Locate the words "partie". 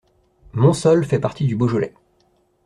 1.19-1.45